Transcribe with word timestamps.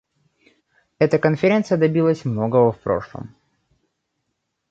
Эта 0.97 1.19
Конференция 1.19 1.77
добилась 1.77 2.25
многого 2.25 2.71
в 2.71 2.79
прошлом. 2.79 3.35